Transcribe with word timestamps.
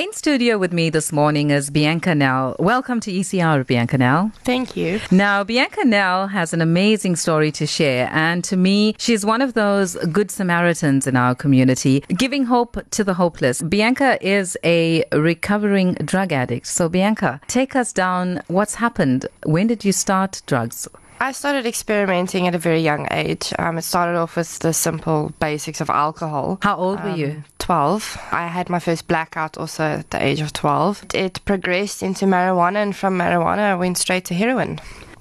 In 0.00 0.14
studio 0.14 0.56
with 0.56 0.72
me 0.72 0.88
this 0.88 1.12
morning 1.12 1.50
is 1.50 1.68
Bianca 1.68 2.14
Nell. 2.14 2.56
Welcome 2.58 3.00
to 3.00 3.12
ECR, 3.12 3.66
Bianca 3.66 3.98
Nell. 3.98 4.32
Thank 4.44 4.74
you. 4.74 4.98
Now, 5.10 5.44
Bianca 5.44 5.84
Nell 5.84 6.28
has 6.28 6.54
an 6.54 6.62
amazing 6.62 7.16
story 7.16 7.52
to 7.52 7.66
share, 7.66 8.08
and 8.10 8.42
to 8.44 8.56
me, 8.56 8.94
she's 8.96 9.26
one 9.26 9.42
of 9.42 9.52
those 9.52 9.96
good 10.10 10.30
Samaritans 10.30 11.06
in 11.06 11.16
our 11.16 11.34
community, 11.34 12.00
giving 12.16 12.44
hope 12.44 12.78
to 12.92 13.04
the 13.04 13.12
hopeless. 13.12 13.60
Bianca 13.60 14.16
is 14.26 14.56
a 14.64 15.04
recovering 15.12 15.92
drug 15.96 16.32
addict. 16.32 16.66
So, 16.66 16.88
Bianca, 16.88 17.38
take 17.46 17.76
us 17.76 17.92
down 17.92 18.40
what's 18.46 18.76
happened. 18.76 19.26
When 19.44 19.66
did 19.66 19.84
you 19.84 19.92
start 19.92 20.40
drugs? 20.46 20.88
I 21.22 21.32
started 21.32 21.66
experimenting 21.66 22.48
at 22.48 22.54
a 22.54 22.58
very 22.58 22.80
young 22.80 23.06
age. 23.10 23.52
Um, 23.58 23.76
it 23.76 23.82
started 23.82 24.16
off 24.16 24.36
with 24.36 24.58
the 24.60 24.72
simple 24.72 25.34
basics 25.38 25.82
of 25.82 25.90
alcohol. 25.90 26.58
How 26.62 26.76
old 26.76 27.04
were 27.04 27.14
you? 27.14 27.26
Um, 27.26 27.44
12. 27.58 28.18
I 28.32 28.46
had 28.46 28.70
my 28.70 28.78
first 28.78 29.06
blackout 29.06 29.58
also 29.58 29.84
at 29.84 30.10
the 30.10 30.22
age 30.22 30.40
of 30.40 30.54
12. 30.54 31.04
It 31.12 31.44
progressed 31.44 32.02
into 32.02 32.24
marijuana, 32.24 32.76
and 32.76 32.96
from 32.96 33.18
marijuana, 33.18 33.58
I 33.58 33.74
went 33.74 33.98
straight 33.98 34.24
to 34.26 34.34
heroin. 34.34 34.80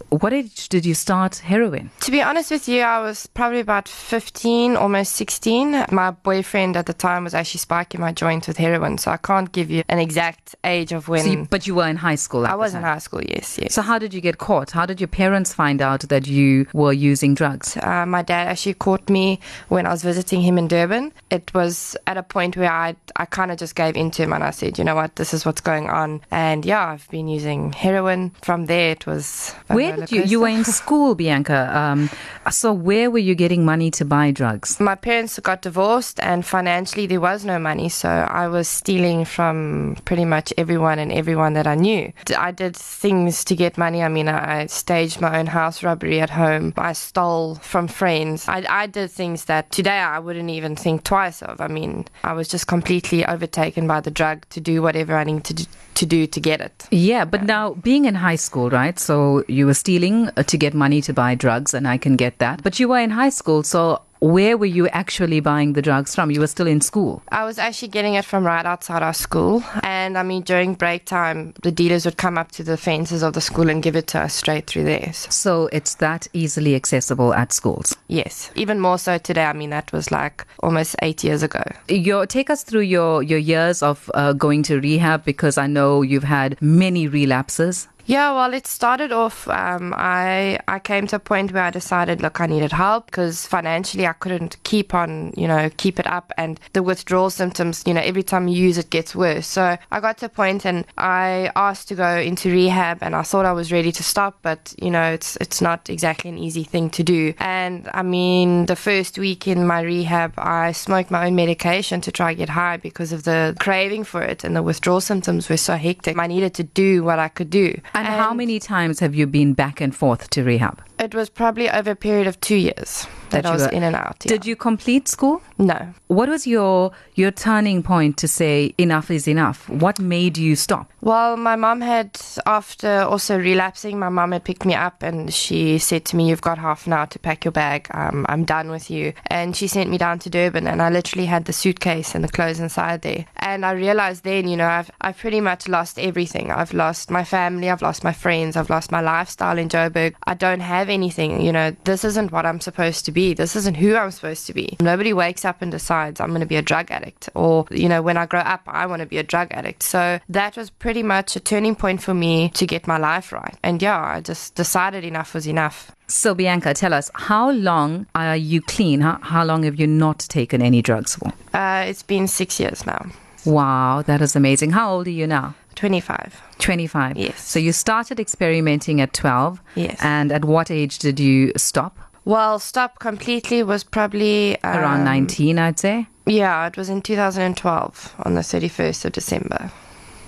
What 0.09 0.33
age 0.33 0.69
did 0.69 0.85
you 0.85 0.95
start 0.95 1.37
heroin? 1.37 1.91
To 2.01 2.11
be 2.11 2.21
honest 2.21 2.49
with 2.49 2.67
you, 2.67 2.81
I 2.81 2.99
was 2.99 3.27
probably 3.27 3.59
about 3.59 3.87
15, 3.87 4.75
almost 4.75 5.13
16. 5.15 5.85
My 5.91 6.11
boyfriend 6.11 6.75
at 6.75 6.87
the 6.87 6.93
time 6.93 7.23
was 7.25 7.35
actually 7.35 7.59
spiking 7.59 8.01
my 8.01 8.11
joint 8.11 8.47
with 8.47 8.57
heroin, 8.57 8.97
so 8.97 9.11
I 9.11 9.17
can't 9.17 9.51
give 9.51 9.69
you 9.69 9.83
an 9.87 9.99
exact 9.99 10.55
age 10.63 10.91
of 10.91 11.07
when. 11.09 11.23
So 11.23 11.31
you, 11.31 11.47
but 11.49 11.67
you 11.67 11.75
were 11.75 11.87
in 11.87 11.95
high 11.95 12.15
school. 12.15 12.47
I 12.47 12.55
was 12.55 12.73
in 12.73 12.81
high 12.81 12.97
school, 12.97 13.21
yes, 13.23 13.59
yes. 13.61 13.73
So 13.73 13.83
how 13.83 13.99
did 13.99 14.13
you 14.13 14.21
get 14.21 14.39
caught? 14.39 14.71
How 14.71 14.85
did 14.87 14.99
your 14.99 15.07
parents 15.07 15.53
find 15.53 15.81
out 15.81 16.01
that 16.01 16.27
you 16.27 16.65
were 16.73 16.93
using 16.93 17.35
drugs? 17.35 17.77
Uh, 17.77 18.05
my 18.07 18.23
dad 18.23 18.47
actually 18.47 18.73
caught 18.73 19.09
me 19.09 19.39
when 19.67 19.85
I 19.85 19.91
was 19.91 20.01
visiting 20.01 20.41
him 20.41 20.57
in 20.57 20.67
Durban. 20.67 21.11
It 21.29 21.53
was 21.53 21.95
at 22.07 22.17
a 22.17 22.23
point 22.23 22.57
where 22.57 22.71
I 22.71 22.95
I 23.15 23.25
kind 23.25 23.51
of 23.51 23.57
just 23.57 23.75
gave 23.75 23.95
into 23.95 24.23
him 24.23 24.33
and 24.33 24.43
I 24.43 24.51
said, 24.51 24.77
you 24.79 24.83
know 24.83 24.95
what, 24.95 25.17
this 25.17 25.33
is 25.33 25.45
what's 25.45 25.61
going 25.61 25.89
on. 25.89 26.21
And 26.31 26.65
yeah, 26.65 26.87
I've 26.87 27.07
been 27.09 27.27
using 27.27 27.73
heroin. 27.73 28.31
From 28.41 28.65
there, 28.65 28.91
it 28.91 29.05
was. 29.05 29.53
Where 29.67 29.98
you? 30.07 30.23
You 30.23 30.39
were 30.41 30.47
in 30.47 30.63
school, 30.79 31.15
Bianca. 31.15 31.69
Um, 31.75 32.09
so 32.49 32.73
where 32.73 33.11
were 33.11 33.19
you 33.19 33.35
getting 33.35 33.65
money 33.65 33.91
to 33.91 34.05
buy 34.05 34.31
drugs? 34.31 34.79
My 34.79 34.95
parents 34.95 35.39
got 35.39 35.61
divorced, 35.61 36.19
and 36.19 36.45
financially 36.45 37.05
there 37.05 37.21
was 37.21 37.45
no 37.45 37.59
money, 37.59 37.89
so 37.89 38.09
I 38.09 38.47
was 38.47 38.67
stealing 38.67 39.25
from 39.25 39.97
pretty 40.05 40.25
much 40.25 40.53
everyone 40.57 40.99
and 40.99 41.11
everyone 41.11 41.53
that 41.53 41.67
I 41.67 41.75
knew. 41.75 42.11
I 42.37 42.51
did 42.51 42.75
things 42.75 43.43
to 43.45 43.55
get 43.55 43.77
money. 43.77 44.03
I 44.03 44.07
mean, 44.09 44.27
I 44.27 44.65
staged 44.67 45.21
my 45.21 45.39
own 45.39 45.47
house 45.47 45.83
robbery 45.83 46.21
at 46.21 46.29
home. 46.29 46.73
I 46.77 46.93
stole 46.93 47.55
from 47.55 47.87
friends. 47.87 48.47
I, 48.47 48.65
I 48.69 48.87
did 48.87 49.11
things 49.11 49.45
that 49.45 49.71
today 49.71 49.99
I 49.99 50.19
wouldn't 50.19 50.49
even 50.49 50.75
think 50.75 51.03
twice 51.03 51.41
of. 51.41 51.61
I 51.61 51.67
mean, 51.67 52.05
I 52.23 52.33
was 52.33 52.47
just 52.47 52.67
completely 52.67 53.25
overtaken 53.25 53.87
by 53.87 54.01
the 54.01 54.11
drug 54.11 54.47
to 54.49 54.61
do 54.61 54.81
whatever 54.81 55.15
I 55.15 55.23
needed 55.23 55.45
to 55.45 55.53
do 55.53 55.65
to 55.99 56.05
do 56.05 56.25
to 56.27 56.39
get 56.39 56.61
it. 56.61 56.87
Yeah, 56.91 57.25
but 57.25 57.43
now 57.43 57.73
being 57.73 58.05
in 58.05 58.15
high 58.15 58.37
school, 58.37 58.69
right? 58.69 58.97
So 58.97 59.43
you 59.49 59.65
were 59.65 59.73
stealing 59.73 59.88
uh, 59.97 60.43
to 60.43 60.57
get 60.57 60.73
money 60.73 61.01
to 61.01 61.13
buy 61.13 61.35
drugs, 61.35 61.73
and 61.73 61.87
I 61.87 61.97
can 61.97 62.15
get 62.15 62.37
that. 62.39 62.61
But 62.63 62.79
you 62.79 62.87
were 62.89 62.99
in 62.99 63.09
high 63.09 63.29
school, 63.29 63.63
so 63.63 64.01
where 64.19 64.57
were 64.57 64.65
you 64.65 64.87
actually 64.89 65.39
buying 65.39 65.73
the 65.73 65.81
drugs 65.81 66.13
from? 66.13 66.29
You 66.31 66.41
were 66.41 66.47
still 66.47 66.67
in 66.67 66.81
school. 66.81 67.23
I 67.29 67.45
was 67.45 67.57
actually 67.57 67.87
getting 67.87 68.15
it 68.15 68.25
from 68.25 68.45
right 68.45 68.65
outside 68.65 69.01
our 69.01 69.13
school. 69.13 69.63
And 69.83 70.17
I 70.17 70.23
mean, 70.23 70.41
during 70.41 70.73
break 70.73 71.05
time, 71.05 71.53
the 71.63 71.71
dealers 71.71 72.05
would 72.05 72.17
come 72.17 72.37
up 72.37 72.51
to 72.53 72.63
the 72.63 72.77
fences 72.77 73.23
of 73.23 73.33
the 73.33 73.41
school 73.41 73.69
and 73.69 73.81
give 73.81 73.95
it 73.95 74.07
to 74.07 74.19
us 74.19 74.33
straight 74.33 74.67
through 74.67 74.83
there. 74.83 75.13
So 75.13 75.69
it's 75.71 75.95
that 75.95 76.27
easily 76.33 76.75
accessible 76.75 77.33
at 77.33 77.53
schools? 77.53 77.95
Yes. 78.07 78.51
Even 78.55 78.79
more 78.79 78.97
so 78.97 79.17
today. 79.17 79.45
I 79.45 79.53
mean, 79.53 79.69
that 79.69 79.91
was 79.93 80.11
like 80.11 80.45
almost 80.59 80.95
eight 81.01 81.23
years 81.23 81.41
ago. 81.41 81.63
Your, 81.87 82.25
take 82.25 82.49
us 82.49 82.63
through 82.63 82.81
your, 82.81 83.23
your 83.23 83.39
years 83.39 83.81
of 83.81 84.11
uh, 84.13 84.33
going 84.33 84.63
to 84.63 84.79
rehab 84.79 85.23
because 85.23 85.57
I 85.57 85.67
know 85.67 86.01
you've 86.01 86.23
had 86.23 86.61
many 86.61 87.07
relapses. 87.07 87.87
Yeah, 88.09 88.31
well, 88.31 88.55
it 88.55 88.65
started 88.65 89.11
off. 89.11 89.47
Um, 89.47 89.93
I 89.95 90.57
I 90.67 90.79
came 90.79 91.05
to 91.09 91.17
a 91.17 91.19
point 91.19 91.51
where 91.51 91.61
I 91.61 91.69
decided, 91.69 92.23
look, 92.23 92.41
I 92.41 92.47
needed 92.47 92.71
help 92.71 93.05
because 93.05 93.45
financially 93.45 94.07
I 94.07 94.13
couldn't 94.13 94.57
keep 94.63 94.95
on, 94.95 95.31
you 95.37 95.47
know, 95.47 95.69
keep 95.77 95.99
it 95.99 96.07
up, 96.07 96.33
and 96.35 96.59
the 96.73 96.81
withdrawal 96.81 97.29
symptoms, 97.29 97.83
you 97.85 97.93
know, 97.93 98.01
every 98.01 98.23
time 98.23 98.47
you 98.47 98.55
use 98.55 98.79
it 98.79 98.89
gets 98.89 99.13
worse. 99.13 99.45
So 99.45 99.77
I 99.91 99.99
got 99.99 100.17
to 100.17 100.25
a 100.25 100.29
point, 100.29 100.65
and 100.65 100.87
I 100.97 101.51
asked 101.55 101.89
to 101.89 101.95
go 101.95 102.17
into 102.17 102.49
rehab, 102.51 102.97
and 103.03 103.15
I 103.15 103.21
thought 103.21 103.45
I 103.45 103.53
was 103.53 103.71
ready 103.71 103.91
to 103.91 104.03
stop, 104.03 104.39
but 104.41 104.73
you 104.81 104.89
know, 104.89 105.11
it's 105.11 105.35
it's 105.35 105.61
not 105.61 105.87
exactly 105.87 106.31
an 106.31 106.39
easy 106.39 106.63
thing 106.63 106.89
to 106.89 107.03
do. 107.03 107.35
And 107.37 107.87
I 107.93 108.01
mean, 108.01 108.65
the 108.65 108.75
first 108.75 109.19
week 109.19 109.47
in 109.47 109.67
my 109.67 109.81
rehab, 109.81 110.33
I 110.35 110.71
smoked 110.71 111.11
my 111.11 111.27
own 111.27 111.35
medication 111.35 112.01
to 112.01 112.11
try 112.11 112.33
to 112.33 112.37
get 112.39 112.49
high 112.49 112.77
because 112.77 113.13
of 113.13 113.21
the 113.21 113.55
craving 113.59 114.03
for 114.03 114.23
it, 114.23 114.43
and 114.43 114.55
the 114.55 114.63
withdrawal 114.63 114.99
symptoms 114.99 115.47
were 115.47 115.57
so 115.57 115.75
hectic. 115.75 116.17
I 116.17 116.25
needed 116.25 116.55
to 116.55 116.63
do 116.63 117.03
what 117.03 117.19
I 117.19 117.27
could 117.27 117.51
do. 117.51 117.79
And, 117.99 118.07
and 118.07 118.15
how 118.15 118.33
many 118.33 118.59
times 118.59 119.01
have 119.01 119.13
you 119.13 119.27
been 119.27 119.53
back 119.53 119.81
and 119.81 119.93
forth 119.93 120.29
to 120.29 120.43
rehab? 120.43 120.81
It 120.99 121.15
was 121.15 121.29
probably 121.29 121.69
over 121.69 121.91
a 121.91 121.95
period 121.95 122.27
of 122.27 122.39
two 122.41 122.57
years 122.57 123.07
that, 123.29 123.43
that 123.43 123.45
I 123.45 123.53
was 123.53 123.63
were, 123.63 123.69
in 123.69 123.83
and 123.83 123.95
out. 123.95 124.17
Yeah. 124.25 124.29
Did 124.29 124.45
you 124.45 124.55
complete 124.55 125.07
school? 125.07 125.41
No. 125.57 125.93
What 126.07 126.27
was 126.27 126.45
your 126.45 126.91
your 127.15 127.31
turning 127.31 127.83
point 127.83 128.17
to 128.17 128.27
say 128.27 128.73
enough 128.77 129.09
is 129.09 129.27
enough? 129.27 129.69
What 129.69 129.99
made 129.99 130.37
you 130.37 130.55
stop? 130.55 130.91
Well, 131.01 131.37
my 131.37 131.55
mom 131.55 131.79
had 131.81 132.19
after 132.45 133.03
also 133.03 133.37
relapsing, 133.37 133.97
my 133.97 134.09
mom 134.09 134.33
had 134.33 134.43
picked 134.43 134.65
me 134.65 134.73
up 134.73 135.01
and 135.03 135.33
she 135.33 135.77
said 135.77 136.03
to 136.05 136.17
me, 136.17 136.27
"You've 136.29 136.41
got 136.41 136.57
half 136.57 136.85
an 136.85 136.93
hour 136.93 137.07
to 137.07 137.19
pack 137.19 137.45
your 137.45 137.53
bag. 137.53 137.87
Um, 137.93 138.25
I'm 138.27 138.43
done 138.43 138.69
with 138.69 138.91
you." 138.91 139.13
And 139.27 139.55
she 139.55 139.67
sent 139.67 139.89
me 139.89 139.97
down 139.97 140.19
to 140.19 140.29
Durban, 140.29 140.67
and 140.67 140.81
I 140.81 140.89
literally 140.89 141.27
had 141.27 141.45
the 141.45 141.53
suitcase 141.53 142.15
and 142.15 142.23
the 142.23 142.29
clothes 142.29 142.59
inside 142.59 143.03
there. 143.03 143.25
And 143.37 143.65
I 143.65 143.71
realized 143.71 144.23
then, 144.23 144.47
you 144.49 144.57
know, 144.57 144.67
I've 144.67 144.91
I've 144.99 145.17
pretty 145.17 145.39
much 145.39 145.67
lost 145.67 145.97
everything. 145.97 146.51
I've 146.51 146.73
lost 146.73 147.09
my 147.09 147.23
family, 147.23 147.69
I've 147.69 147.81
lost 147.81 148.03
my 148.03 148.13
friends, 148.13 148.57
I've 148.57 148.69
lost 148.69 148.91
my 148.91 149.01
lifestyle 149.01 149.57
in 149.57 149.69
Joburg. 149.69 150.15
I 150.25 150.33
don't 150.33 150.59
have 150.59 150.88
anything. 150.89 151.41
You 151.41 151.51
know, 151.51 151.75
this 151.83 152.03
isn't 152.03 152.31
what 152.31 152.45
I'm 152.45 152.59
supposed 152.59 153.05
to 153.05 153.11
be. 153.11 153.33
This 153.33 153.55
isn't 153.55 153.75
who 153.75 153.95
I'm 153.95 154.11
supposed 154.11 154.47
to 154.47 154.53
be. 154.53 154.77
Nobody 154.79 155.13
wakes 155.13 155.45
up 155.45 155.61
and 155.61 155.71
decides 155.71 156.19
I'm 156.19 156.29
going 156.29 156.41
to 156.41 156.47
be 156.47 156.55
a 156.55 156.61
drug 156.61 156.91
addict, 156.91 157.29
or 157.35 157.65
you 157.71 157.89
know, 157.89 158.01
when 158.01 158.17
I 158.17 158.25
grow 158.25 158.41
up, 158.41 158.61
I 158.67 158.85
want 158.85 159.01
to 159.01 159.05
be 159.05 159.17
a 159.17 159.23
drug 159.23 159.49
addict. 159.51 159.83
So 159.83 160.19
that 160.29 160.57
was 160.57 160.69
pretty 160.69 161.03
much 161.03 161.35
a 161.35 161.39
turning 161.39 161.75
point 161.75 162.01
for 162.01 162.13
me 162.13 162.49
to 162.49 162.65
get 162.65 162.87
my 162.87 162.97
life 162.97 163.31
right. 163.31 163.55
And 163.63 163.81
yeah, 163.81 163.99
I 163.99 164.21
just 164.21 164.55
decided 164.55 165.03
enough 165.03 165.33
was 165.33 165.47
enough. 165.47 165.91
So, 166.07 166.33
Bianca, 166.33 166.73
tell 166.73 166.93
us, 166.93 167.11
how 167.13 167.51
long 167.51 168.07
are 168.15 168.35
you 168.35 168.61
clean? 168.61 169.01
How, 169.01 169.19
how 169.21 169.45
long 169.45 169.63
have 169.63 169.79
you 169.79 169.85
not 169.85 170.19
taken 170.19 170.61
any 170.61 170.81
drugs 170.81 171.15
for? 171.15 171.31
Uh, 171.53 171.85
it's 171.87 172.01
been 172.01 172.27
six 172.27 172.59
years 172.59 172.85
now. 172.85 173.05
Wow, 173.45 174.01
that 174.05 174.21
is 174.21 174.35
amazing. 174.35 174.71
How 174.71 174.91
old 174.91 175.07
are 175.07 175.11
you 175.11 175.27
now? 175.27 175.53
25. 175.79 176.41
25. 176.59 177.17
Yes. 177.17 177.41
So 177.41 177.57
you 177.57 177.71
started 177.71 178.19
experimenting 178.19 178.99
at 178.99 179.13
12. 179.13 179.61
Yes. 179.75 179.97
And 180.01 180.29
at 180.31 180.43
what 180.43 180.69
age 180.69 180.99
did 180.99 181.21
you 181.21 181.53
stop? 181.55 181.97
Well, 182.25 182.59
stop 182.59 182.99
completely 182.99 183.63
was 183.63 183.85
probably 183.85 184.61
um, 184.63 184.77
around 184.77 185.05
19, 185.05 185.57
I'd 185.57 185.79
say. 185.79 186.07
Yeah, 186.25 186.67
it 186.67 186.75
was 186.75 186.89
in 186.89 187.01
2012 187.01 188.15
on 188.19 188.33
the 188.33 188.41
31st 188.41 189.05
of 189.05 189.13
December. 189.13 189.71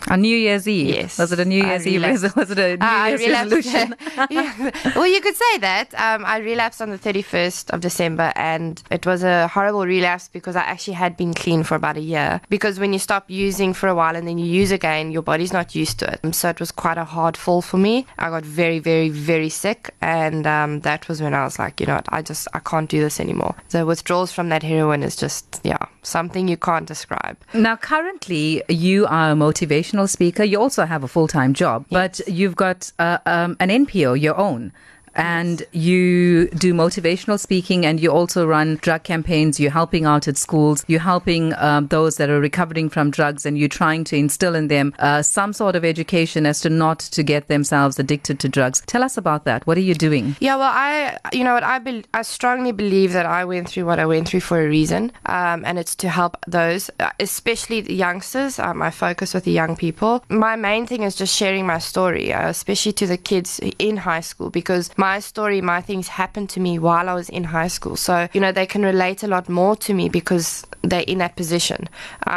On 0.09 0.21
New 0.21 0.35
Year's 0.35 0.67
Eve? 0.67 0.95
Yes. 0.95 1.17
Was 1.17 1.31
it 1.31 1.39
a 1.39 1.45
New 1.45 1.63
Year's 1.63 1.85
Eve? 1.85 2.01
Was 2.35 2.51
it 2.51 2.59
a 2.59 2.77
New 2.77 2.85
uh, 2.85 3.05
Year's 3.07 3.27
resolution? 3.27 3.95
yeah. 4.29 4.71
Well, 4.95 5.07
you 5.07 5.21
could 5.21 5.35
say 5.35 5.57
that. 5.59 5.93
Um, 5.93 6.25
I 6.25 6.37
relapsed 6.37 6.81
on 6.81 6.89
the 6.89 6.97
31st 6.97 7.69
of 7.71 7.81
December 7.81 8.33
and 8.35 8.81
it 8.89 9.05
was 9.05 9.23
a 9.23 9.47
horrible 9.47 9.85
relapse 9.85 10.27
because 10.27 10.55
I 10.55 10.61
actually 10.61 10.93
had 10.93 11.15
been 11.17 11.33
clean 11.33 11.63
for 11.63 11.75
about 11.75 11.97
a 11.97 12.01
year. 12.01 12.41
Because 12.49 12.79
when 12.79 12.93
you 12.93 12.99
stop 12.99 13.29
using 13.29 13.73
for 13.73 13.87
a 13.87 13.95
while 13.95 14.15
and 14.15 14.27
then 14.27 14.37
you 14.37 14.45
use 14.45 14.71
again, 14.71 15.11
your 15.11 15.21
body's 15.21 15.53
not 15.53 15.75
used 15.75 15.99
to 15.99 16.11
it. 16.11 16.35
So 16.35 16.49
it 16.49 16.59
was 16.59 16.71
quite 16.71 16.97
a 16.97 17.05
hard 17.05 17.37
fall 17.37 17.61
for 17.61 17.77
me. 17.77 18.05
I 18.17 18.29
got 18.29 18.43
very, 18.43 18.79
very, 18.79 19.09
very 19.09 19.49
sick. 19.49 19.93
And 20.01 20.47
um, 20.47 20.81
that 20.81 21.07
was 21.07 21.21
when 21.21 21.33
I 21.33 21.43
was 21.43 21.59
like, 21.59 21.79
you 21.79 21.85
know 21.85 21.95
what, 21.95 22.07
I 22.09 22.21
just, 22.21 22.47
I 22.53 22.59
can't 22.59 22.89
do 22.89 22.99
this 22.99 23.19
anymore. 23.19 23.55
The 23.69 23.85
withdrawals 23.85 24.31
from 24.31 24.49
that 24.49 24.63
heroin 24.63 25.03
is 25.03 25.15
just, 25.15 25.61
yeah, 25.63 25.85
something 26.03 26.47
you 26.47 26.57
can't 26.57 26.87
describe. 26.87 27.37
Now, 27.53 27.75
currently, 27.75 28.63
you 28.67 29.05
are 29.07 29.31
a 29.31 29.35
motivational 29.35 30.09
speaker. 30.09 30.43
You 30.43 30.59
also 30.59 30.85
have 30.85 31.03
a 31.03 31.07
full 31.07 31.27
time 31.27 31.53
job, 31.53 31.85
yes. 31.89 32.19
but 32.19 32.27
you've 32.27 32.55
got 32.55 32.91
uh, 32.99 33.19
um, 33.25 33.57
an 33.59 33.69
NPO, 33.69 34.19
your 34.19 34.37
own 34.37 34.71
and 35.15 35.63
you 35.71 36.47
do 36.49 36.73
motivational 36.73 37.39
speaking 37.39 37.85
and 37.85 37.99
you 37.99 38.11
also 38.11 38.45
run 38.45 38.77
drug 38.77 39.03
campaigns. 39.03 39.59
You're 39.59 39.71
helping 39.71 40.05
out 40.05 40.27
at 40.27 40.37
schools. 40.37 40.85
You're 40.87 40.99
helping 41.01 41.53
um, 41.55 41.87
those 41.87 42.17
that 42.17 42.29
are 42.29 42.39
recovering 42.39 42.89
from 42.89 43.11
drugs 43.11 43.45
and 43.45 43.57
you're 43.57 43.67
trying 43.67 44.03
to 44.05 44.15
instill 44.15 44.55
in 44.55 44.67
them 44.67 44.93
uh, 44.99 45.21
some 45.21 45.53
sort 45.53 45.75
of 45.75 45.83
education 45.83 46.45
as 46.45 46.61
to 46.61 46.69
not 46.69 46.99
to 46.99 47.23
get 47.23 47.47
themselves 47.47 47.99
addicted 47.99 48.39
to 48.39 48.49
drugs. 48.49 48.81
Tell 48.87 49.03
us 49.03 49.17
about 49.17 49.45
that. 49.45 49.65
What 49.67 49.77
are 49.77 49.81
you 49.81 49.95
doing? 49.95 50.35
Yeah 50.39 50.55
well 50.55 50.71
i 50.73 51.17
you 51.33 51.43
know 51.43 51.53
what? 51.53 51.63
I 51.63 51.79
be- 51.79 52.05
i 52.13 52.21
strongly 52.21 52.71
believe 52.71 53.13
that 53.13 53.25
i 53.25 53.43
went 53.45 53.69
through 53.69 53.85
what 53.85 53.99
i 53.99 54.05
went 54.05 54.27
through 54.27 54.41
for 54.41 54.61
a 54.61 54.67
reason 54.67 55.11
um, 55.25 55.63
and 55.65 55.79
it's 55.79 55.95
to 55.95 56.09
help 56.09 56.37
those 56.47 56.89
uh, 56.99 57.09
especially 57.19 57.81
the 57.81 57.93
youngsters 57.93 58.59
um, 58.59 58.81
i 58.81 58.91
focus 58.91 59.33
with 59.33 59.43
the 59.43 59.51
young 59.51 59.75
people. 59.75 60.23
My 60.29 60.55
main 60.55 60.85
thing 60.85 61.03
is 61.03 61.15
just 61.15 61.35
sharing 61.35 61.65
my 61.65 61.79
story 61.79 62.33
uh, 62.33 62.49
especially 62.49 62.93
to 62.93 63.07
the 63.07 63.17
kids 63.17 63.59
in 63.79 63.97
high 63.97 64.21
school 64.21 64.49
because 64.49 64.89
my 65.07 65.19
story, 65.31 65.59
my 65.61 65.81
things 65.89 66.07
happened 66.21 66.49
to 66.55 66.59
me 66.59 66.73
while 66.87 67.07
I 67.09 67.15
was 67.21 67.29
in 67.37 67.43
high 67.57 67.69
school. 67.77 67.95
So, 68.07 68.15
you 68.33 68.41
know, 68.43 68.51
they 68.59 68.67
can 68.73 68.83
relate 68.93 69.19
a 69.23 69.27
lot 69.35 69.45
more 69.49 69.75
to 69.85 69.91
me 69.99 70.05
because 70.09 70.47
they're 70.89 71.07
in 71.13 71.17
that 71.23 71.35
position. 71.41 71.79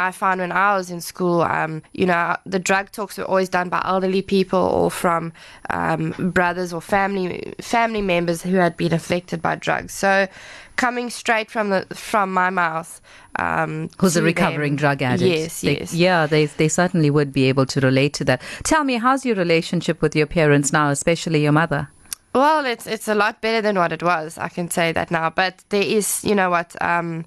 I 0.07 0.11
found 0.21 0.37
when 0.43 0.51
I 0.51 0.69
was 0.77 0.87
in 0.95 1.01
school, 1.01 1.37
um, 1.57 1.73
you 1.93 2.05
know, 2.11 2.35
the 2.53 2.59
drug 2.69 2.85
talks 2.91 3.17
were 3.17 3.25
always 3.33 3.49
done 3.49 3.69
by 3.69 3.81
elderly 3.93 4.21
people 4.35 4.59
or 4.79 4.89
from 5.03 5.31
um, 5.69 6.03
brothers 6.37 6.73
or 6.75 6.81
family 6.81 7.53
family 7.75 8.01
members 8.01 8.39
who 8.47 8.55
had 8.65 8.73
been 8.77 8.93
affected 8.93 9.39
by 9.41 9.53
drugs. 9.55 9.93
So, 9.93 10.27
coming 10.75 11.09
straight 11.21 11.49
from 11.55 11.69
the 11.73 11.81
from 12.09 12.27
my 12.33 12.49
mouth, 12.49 12.91
um, 13.45 13.89
who's 13.99 14.15
a 14.17 14.23
recovering 14.23 14.73
them- 14.73 14.83
drug 14.83 15.01
addict? 15.01 15.35
Yes, 15.39 15.61
They- 15.61 15.77
yes. 15.79 15.93
yeah, 15.93 16.27
they 16.33 16.43
they 16.61 16.69
certainly 16.81 17.09
would 17.17 17.31
be 17.39 17.43
able 17.51 17.65
to 17.73 17.79
relate 17.89 18.13
to 18.19 18.23
that. 18.25 18.39
Tell 18.63 18.83
me, 18.83 18.95
how's 19.05 19.25
your 19.27 19.35
relationship 19.45 19.97
with 20.01 20.15
your 20.15 20.27
parents 20.27 20.71
now, 20.79 20.89
especially 20.89 21.41
your 21.47 21.51
mother? 21.63 21.81
Well, 22.35 22.65
it's 22.65 22.85
it's 22.85 23.07
a 23.07 23.15
lot 23.15 23.39
better 23.39 23.61
than 23.61 23.77
what 23.77 23.93
it 23.93 24.03
was. 24.03 24.37
I 24.37 24.49
can 24.49 24.69
say 24.69 24.91
that 24.91 25.09
now. 25.09 25.29
But 25.29 25.63
there 25.69 25.81
is, 25.81 26.21
you 26.25 26.35
know 26.35 26.49
what? 26.49 26.75
Um, 26.83 27.23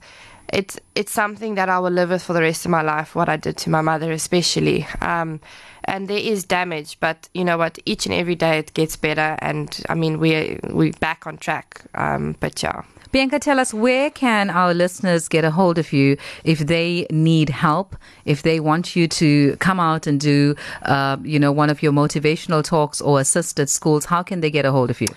it's 0.52 0.78
it's 0.94 1.12
something 1.12 1.54
that 1.54 1.70
I 1.70 1.78
will 1.78 1.90
live 1.90 2.10
with 2.10 2.22
for 2.22 2.34
the 2.34 2.42
rest 2.42 2.66
of 2.66 2.70
my 2.70 2.82
life. 2.82 3.14
What 3.14 3.30
I 3.30 3.36
did 3.36 3.56
to 3.58 3.70
my 3.70 3.80
mother, 3.80 4.12
especially. 4.12 4.86
Um, 5.00 5.40
and 5.84 6.08
there 6.08 6.18
is 6.18 6.44
damage, 6.44 7.00
but 7.00 7.30
you 7.32 7.42
know 7.42 7.56
what? 7.56 7.78
Each 7.86 8.04
and 8.04 8.14
every 8.14 8.34
day 8.34 8.58
it 8.58 8.74
gets 8.74 8.96
better, 8.96 9.38
and 9.38 9.82
I 9.88 9.94
mean 9.94 10.18
we 10.18 10.60
we 10.68 10.90
back 10.90 11.26
on 11.26 11.38
track. 11.38 11.86
Um, 11.94 12.36
but 12.38 12.62
yeah. 12.62 12.82
Bianca, 13.10 13.38
tell 13.38 13.58
us 13.58 13.72
where 13.72 14.10
can 14.10 14.50
our 14.50 14.74
listeners 14.74 15.28
get 15.28 15.42
a 15.44 15.50
hold 15.50 15.78
of 15.78 15.92
you 15.92 16.18
if 16.44 16.58
they 16.58 17.06
need 17.10 17.48
help, 17.48 17.96
if 18.26 18.42
they 18.42 18.60
want 18.60 18.94
you 18.94 19.08
to 19.08 19.56
come 19.56 19.80
out 19.80 20.06
and 20.06 20.20
do, 20.20 20.54
uh, 20.82 21.16
you 21.22 21.38
know, 21.38 21.50
one 21.50 21.70
of 21.70 21.82
your 21.82 21.92
motivational 21.92 22.62
talks 22.62 23.00
or 23.00 23.18
assist 23.18 23.58
at 23.60 23.70
schools. 23.70 24.04
How 24.04 24.22
can 24.22 24.40
they 24.40 24.50
get 24.50 24.66
a 24.66 24.72
hold 24.72 24.90
of 24.90 25.00
you? 25.00 25.08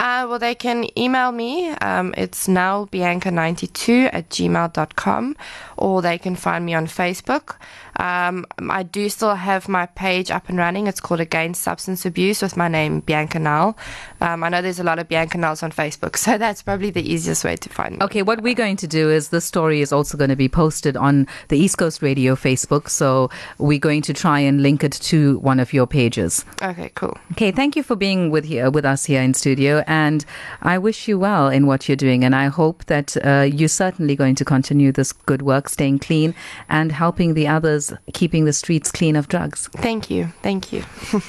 Uh, 0.00 0.26
well, 0.26 0.38
they 0.38 0.54
can 0.54 0.86
email 0.98 1.30
me. 1.30 1.68
Um, 1.68 2.14
it's 2.16 2.48
nowbianca92 2.48 4.08
at 4.10 4.30
gmail.com, 4.30 5.36
or 5.76 6.00
they 6.00 6.16
can 6.16 6.36
find 6.36 6.64
me 6.64 6.72
on 6.72 6.86
Facebook. 6.86 7.56
Um, 7.96 8.46
I 8.58 8.82
do 8.82 9.10
still 9.10 9.34
have 9.34 9.68
my 9.68 9.84
page 9.84 10.30
up 10.30 10.48
and 10.48 10.56
running. 10.56 10.86
It's 10.86 11.00
called 11.00 11.20
Against 11.20 11.60
Substance 11.60 12.06
Abuse 12.06 12.40
with 12.40 12.56
my 12.56 12.66
name, 12.66 13.00
Bianca 13.00 13.38
Nal. 13.38 13.76
Um, 14.22 14.42
I 14.42 14.48
know 14.48 14.62
there's 14.62 14.80
a 14.80 14.84
lot 14.84 14.98
of 14.98 15.06
Bianca 15.06 15.36
Nals 15.36 15.62
on 15.62 15.70
Facebook, 15.70 16.16
so 16.24 16.38
that's 16.38 16.62
probably 16.62 16.88
the 16.88 17.02
easiest 17.02 17.44
way 17.44 17.56
to 17.56 17.68
find 17.68 17.98
me. 17.98 18.04
Okay, 18.04 18.22
what 18.22 18.40
we're 18.42 18.54
going 18.54 18.76
to 18.76 18.86
do 18.86 19.10
is 19.10 19.28
this 19.28 19.44
story 19.44 19.82
is 19.82 19.92
also 19.92 20.16
going 20.16 20.30
to 20.30 20.36
be 20.36 20.48
posted 20.48 20.96
on 20.96 21.26
the 21.48 21.58
East 21.58 21.76
Coast 21.76 22.00
Radio 22.00 22.34
Facebook. 22.36 22.88
So 22.88 23.28
we're 23.58 23.78
going 23.78 24.00
to 24.02 24.14
try 24.14 24.40
and 24.40 24.62
link 24.62 24.82
it 24.82 24.92
to 24.92 25.38
one 25.40 25.60
of 25.60 25.74
your 25.74 25.86
pages. 25.86 26.46
Okay, 26.62 26.90
cool. 26.94 27.18
Okay, 27.32 27.50
thank 27.50 27.76
you 27.76 27.82
for 27.82 27.96
being 27.96 28.30
with 28.30 28.46
here 28.46 28.70
with 28.70 28.86
us 28.86 29.04
here 29.04 29.20
in 29.20 29.34
studio, 29.34 29.84
and 29.90 30.24
I 30.62 30.78
wish 30.78 31.08
you 31.08 31.18
well 31.18 31.48
in 31.48 31.66
what 31.66 31.88
you're 31.88 31.96
doing. 31.96 32.22
And 32.24 32.32
I 32.32 32.46
hope 32.46 32.84
that 32.86 33.16
uh, 33.26 33.48
you're 33.52 33.68
certainly 33.68 34.14
going 34.14 34.36
to 34.36 34.44
continue 34.44 34.92
this 34.92 35.12
good 35.12 35.42
work, 35.42 35.68
staying 35.68 35.98
clean 35.98 36.32
and 36.68 36.92
helping 36.92 37.34
the 37.34 37.48
others, 37.48 37.92
keeping 38.14 38.44
the 38.44 38.52
streets 38.52 38.92
clean 38.92 39.16
of 39.16 39.26
drugs. 39.26 39.68
Thank 39.74 40.08
you. 40.08 40.32
Thank 40.42 40.72
you. 40.72 40.84